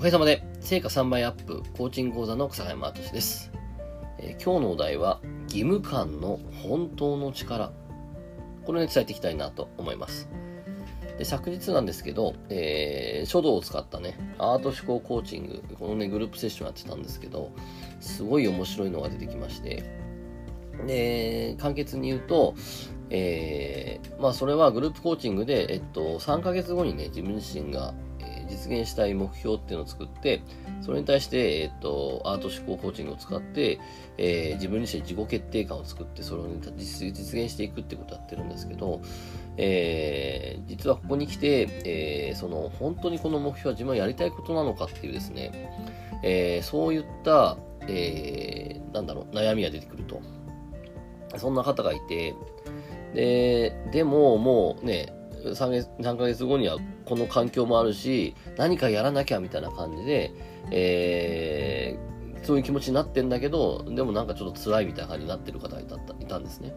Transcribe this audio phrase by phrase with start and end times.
[0.00, 3.52] おかげさまで、成果3倍アップ、コーチング講座の草山敦です、
[4.18, 7.70] えー、今日のお題は、義務感の本当の力。
[8.64, 10.30] これを、ね、伝えていきたいなと思います。
[11.18, 17.52] で昨日なんですけど、えー、書道を使ったね、アート思考コーチング、このね、グループセッションやってたんですけど、
[18.00, 19.84] すごい面白いのが出てきまして、
[20.86, 22.54] で、簡潔に言うと、
[23.10, 27.92] えー、まあそれはグループコーチングで、えっと、3ヶ月後にね、自分自身が、
[28.50, 30.42] 実現したい目標っていうのを作って、
[30.82, 33.78] それに対して、えっと、アート思考コーチングを使って、
[34.18, 39.00] えー、自分自身自己決定感を作って、それを、ね、実現していくってことをやってるんですけど、
[39.56, 45.70] えー、実はここに来て、えー、その、本当にこの目標は自分はやりたいことなのかっていうですね、
[46.22, 47.56] えー、そういった、
[47.88, 50.20] えー、なんだろう、悩みが出てくると。
[51.36, 52.34] そんな方がいて、
[53.14, 55.12] で、でももうね、
[55.44, 60.32] 3, 月3ヶ月後にはこの環境もあるし、何かやらなきゃみたいな感じで、
[60.70, 66.74] えー、そういう気持ちになってんだけど、でもなんかちょっと辛いみたいな感じになってる方がいたいたんですね。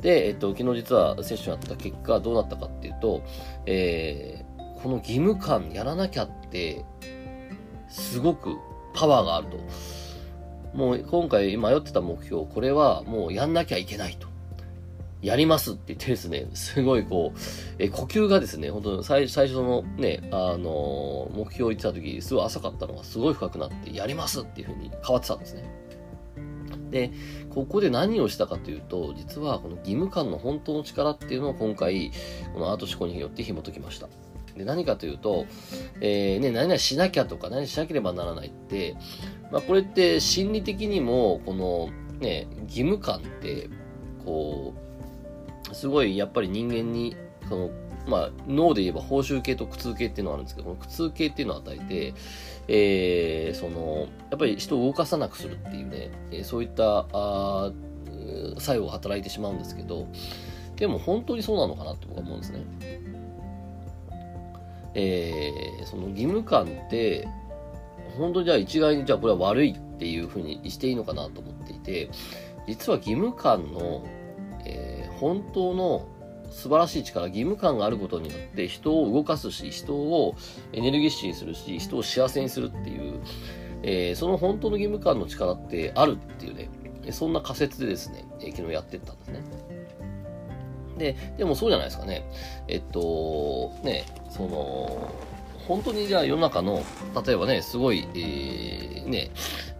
[0.00, 3.22] で、えっと、昨日実はセッションやった結果どうなったかっていうと、
[3.66, 6.84] えー、この義務感やらなきゃって、
[7.88, 8.56] すごく
[8.94, 9.58] パワーがあると。
[10.72, 14.29] もう今回迷ってた目標、これはもうやんなきゃいけないと。
[15.22, 17.38] やりますって言ってですね、すごいこう、
[17.78, 25.64] え呼吸がですね、本当に最最初のね、あのー、目標を言ってた時、すごい浅かったのがすごい深くなって、やりますっていう風に変わってたんですね。
[26.90, 27.12] で、
[27.50, 32.10] ここで何をしたかというと、実はこの義務感の本当の力っていうのを今回、
[32.52, 34.08] このアート思考によって紐解きました。
[34.56, 35.46] で、何かというと、
[36.00, 38.96] えー、ね、何々しなきゃとか、何しなければならないって、
[39.52, 43.68] まあこれって心理的にも、このね、義務感って、
[44.24, 44.89] こう、
[45.72, 47.16] すごいやっぱり人間に、
[47.48, 47.70] その、
[48.06, 52.14] まあ、脳で言えば報酬系と苦痛系っていうのがあるんですけど、この苦痛系っていうのを与えて、
[52.68, 57.72] えー、その、やっぱり人を動かさなくするっていうね、えー、そういったあ
[58.58, 60.06] 作用が働いてしまうんですけど、
[60.76, 62.64] でも本当にそうなのかなって僕は思うんですね。
[64.94, 67.28] えー、その義務感って、
[68.16, 72.10] 本当にじゃあ一概にじゃあこれは悪いっていうふうにしていいのかなと思っていて、
[72.66, 74.04] 実は義務感の
[74.64, 76.08] えー本当の
[76.50, 80.34] 素晴らしい力、義務感があることによって人を動かすし、人を
[80.72, 83.20] エネルギッシュにするし、人を幸せにするっていう、
[83.82, 86.68] えー、その本当の義務感の力ってあるっていうね、
[87.12, 89.42] そんな仮説でですね、えー、昨日やってったんですね。
[90.98, 92.28] で、でもそうじゃないですかね。
[92.68, 95.12] えっと、ね、その、
[95.66, 96.82] 本当にじゃあ世の中の、
[97.24, 99.30] 例えばね、すごい、えー、ね、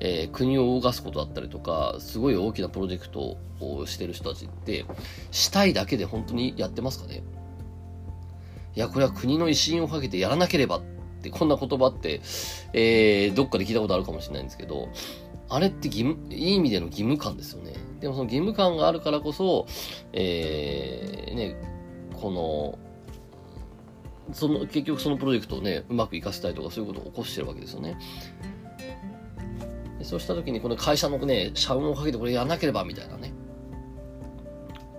[0.00, 4.84] えー、国を動かすことだったりとか、すごい大きなプロジェクトをしてる人たちって、
[5.30, 7.22] したいだけで本当にやってますかね？
[8.76, 10.82] いや、これは国の威信をかけてやらなければっ
[11.22, 12.20] て、こんな言葉って、
[12.74, 14.88] えー、どっかで聞いたことあるかもしれないんですけど、
[15.48, 17.72] あれって義務、いい意味での義務感ですよね。
[18.00, 19.66] でもその義務感があるからこそ、
[20.12, 21.56] えー、ね、
[22.20, 22.78] この、
[24.32, 27.96] その、結局そのプロジェクトをね、うまくいかせたいとかそういうことを起こしてるわけですよね。
[30.02, 33.32] そうした時にこの会社のね、社運をかけてこれやらなければみたいなね。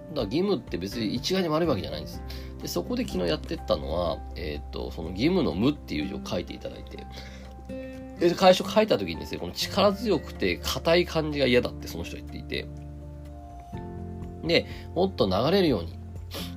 [0.09, 2.21] だから義務って別に一概に悪いわけじゃないんです。
[2.61, 7.05] で、そこで昨日やってったのは、えっ、と、その義務の無っていう字を書いていただいて、
[8.19, 12.67] で、会社書いた時にですね、この力強くて硬い感じが嫌だってその人言っていて、
[14.43, 14.65] で、
[14.95, 15.98] もっと流れるように、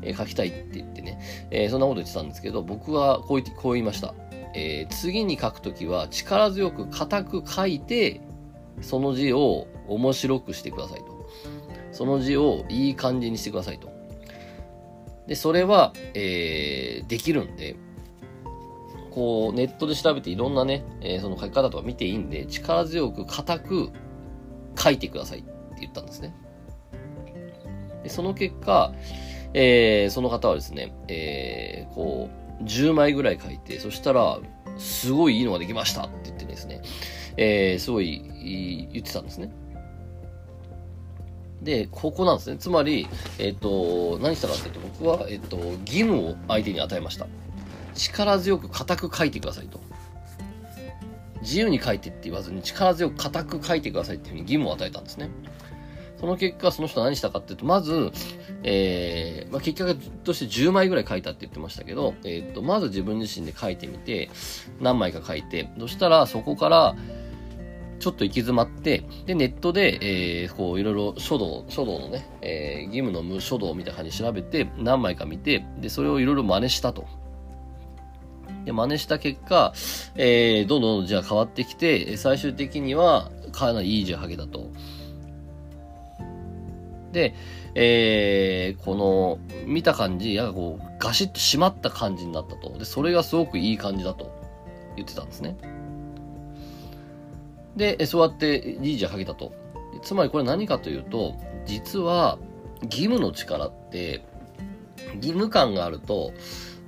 [0.02, 4.14] えー、書きたいって言ってね、えー、そんなこと言ってたんですけど、僕はこう言って、こう言いました。
[4.54, 8.20] えー、次に書くときは力強く硬く書いて、
[8.80, 11.28] その字を面白くしてくださいと。
[11.92, 13.90] その字をいい感じにしてくださいと。
[15.26, 17.76] で、それは、えー、できるんで、
[19.10, 23.90] こう、ネットで調べていろんなね、えー、その書き方とか見ていいんで、力強く硬く
[24.76, 25.50] 書いてくださいって
[25.80, 26.34] 言ったんですね。
[28.02, 28.92] でその結果、
[29.54, 34.38] えー、その方はですね、えー、こう、10枚ぐらい書いて、そしたら、
[34.78, 36.82] すごいいいのができましたって言ってですね、
[37.37, 39.52] えー、すごい言ってたんですね。
[41.62, 42.56] で、ここなんですね。
[42.58, 43.06] つまり、
[43.38, 45.56] えっ、と、何したかっていうと、僕は、えっ、と、
[45.87, 47.26] 義務を相手に与えました。
[47.94, 49.81] 力強く固く書いてくださいと。
[51.43, 55.31] 自由に書いてって言わずに、力強く固く書いてくださいっていうふうに義務を与えたんですね。
[56.19, 58.10] その結果、その人は何したかっていうと、まず、
[58.64, 59.94] えー、まあ、結果
[60.25, 64.31] として10枚ぐらい書いたって言ってましたけど、えっ、ー、と、まず自分自身で書いてみて、
[64.81, 66.94] 何枚か書いて、そしたらそこから、
[68.03, 77.06] ちょっと行き詰まって、で、ネットで、えー、こう、いろいろ書道、書道のね、えー、義務の無書道みたいな感じで調べて、何枚か見て、で、それをいろいろ真似したと。
[78.64, 79.73] で、真似した結果、
[80.17, 84.71] えー、どんどんじゃあ変わってきて、最終的にはかなりいい字をはげたと。
[87.12, 87.35] で、
[87.75, 92.76] えー、この、見た感じ、やこう、ガシッと締まった感じになったと。
[92.79, 94.31] で、それがすごくいい感じだと
[94.97, 95.56] 言ってたんですね。
[97.76, 99.53] で、そうやっていい字をはげたと。
[100.03, 101.35] つまりこれ何かというと、
[101.67, 102.38] 実は、
[102.85, 104.25] 義務の力って、
[105.17, 106.32] 義務感があると、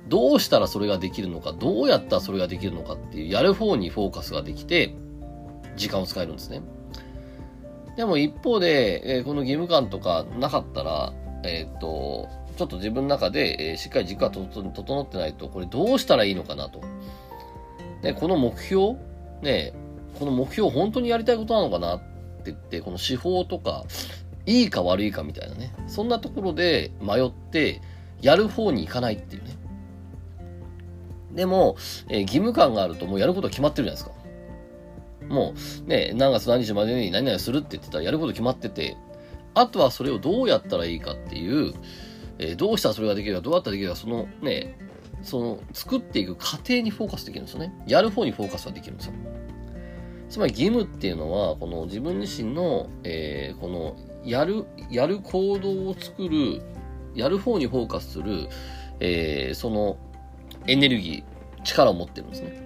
[0.07, 4.95] どうしたらそれができるのか、どうやったらそれができるのかっていう、やる方にフォーカスができて、
[5.75, 6.61] 時間を使えるんですね。
[7.95, 11.13] でも一方で、えー、この義務感とかなかったら、
[11.43, 12.27] えー、っと、
[12.57, 16.81] ちょっと自分の中で、えー、しっかり軸が整ってないと、これどうしたらいいのかなと。
[18.01, 18.95] で、この目標
[19.41, 19.73] ね、
[20.19, 23.85] この目標本当にやりたいことなのかなって言って、この手法とか、
[24.45, 25.73] いいか悪いかみたいなね。
[25.87, 27.81] そんなところで迷って、
[28.21, 29.55] やる方に行かないっていうね。
[31.33, 31.75] でも、
[32.09, 34.24] えー、義務感があるともうやること決まってるじゃないですか。
[35.29, 35.53] も
[35.85, 38.97] う、ね、何月何日までに何々するって言ってたらやること決まってて、
[39.53, 41.73] あとはそれをどうやったらいいかっていう、
[42.37, 44.77] えー、どうしたらそれができるか、どうやったらできるか、そのね、
[45.21, 47.73] その作っていく過程にフォーカスできるんですよね。
[47.87, 49.13] やる方にフォーカスができるんですよ。
[50.29, 56.61] つまり義務っていうのは、この自分自身の、えー、この、やる、やる行動を作る、
[57.13, 58.49] やる方にフォーカスする、
[58.99, 59.97] えー、その
[60.67, 62.64] エネルギー、力を持ってるんですね。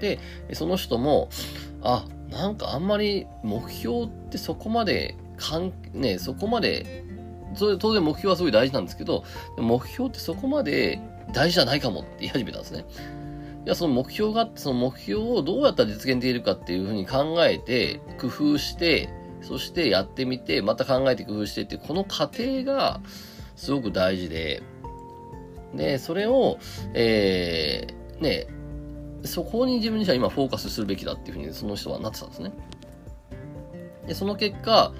[0.00, 0.18] で、
[0.52, 1.28] その人も、
[1.82, 7.04] あ、なんかあんまり目標ってそこまで、かん、ね、そこまで、
[7.54, 9.24] それ当然目標はすごい大事なんですけど、
[9.56, 11.00] 目標ってそこまで
[11.32, 12.84] 大事じゃないかもって言い始めたんですね。
[13.64, 19.08] いや、その目標があって、その目標をどうやったら実現できるかっていうふうに考えて、工夫して、
[19.40, 23.00] そしてやってみて、また考えて工夫してって、この過程が
[23.56, 24.62] すごく大事で、
[25.74, 26.58] で、それを、
[26.92, 28.46] えー、ね、
[29.24, 32.52] そこに自分自身は今フォーカスするべきだっていうふうにその人はなってたんですね。
[34.06, 34.92] で、その結果、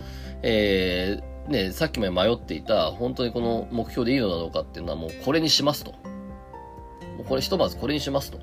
[0.42, 5.92] えー、ね、さっきまで迷っていた、本当にこの目標でいいのだろうかっていうのはもうこれにしますと。
[5.92, 8.38] もうこれひとまずこれにしますと。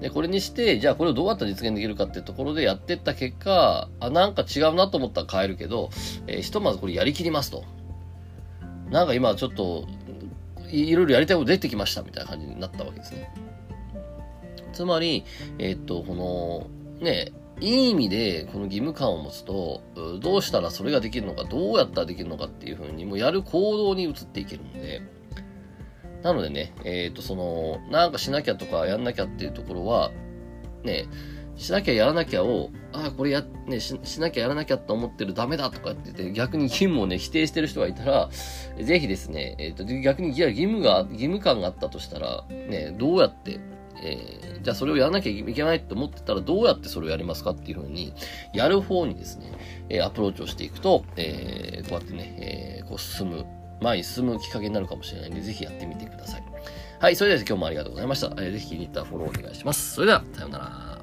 [0.00, 5.90] で、これにして、じゃあこれをどうやったら実現できるかっていうところでやっていった結果、あ、なんか違うなと思ったら変えるけど、
[6.26, 7.64] えー、ひとまずこれやりきりますと。
[8.90, 9.86] なんか今ちょっと、
[10.70, 13.49] いろいろやりたいこと出てきましたみたいな感じになったわけですね。
[14.80, 15.26] つまり、
[15.58, 19.82] えっと、この、ね、いい意味でこの義務感を持つと、
[20.22, 25.02] どうしたらそれができるのか、どうやったらできるのかっていうふうに、もうやる行動に移っていけるので、
[26.22, 30.12] なのでね、えっ、と、その、なんかしなきゃとかやんなきゃっていうところは、
[30.82, 31.08] ね、
[31.60, 38.30] しなきゃやらなきゃを、ああ、これや、ねし、しなきゃやらなきゃと思ってるダメだとかって言って、逆に義務をね、否定してる人がいたら、
[38.82, 43.60] ぜひですね、えっ、ー、と、逆に義務が、義務感があったとしたら、ね、どうやって、
[44.02, 48.12] えー、じゃあそれをやらなきゃいけないって思ってたらどうやってそれをやりますかっていうふうに、
[48.54, 49.52] やる方にですね、
[49.88, 53.46] えアプローチをしていくと、えー、こうやってね、え、こう進む、
[53.80, 56.42] 前に進むきっかけになるかもしれないんで、ぜひやってみてください。
[56.98, 58.28] はい、それでは今日もありがとうございました。
[58.38, 59.94] えー、ぜひ気に入ったフォローお願いします。
[59.94, 60.99] それでは、さようなら。